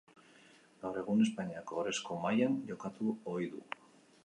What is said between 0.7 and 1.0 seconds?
Gaur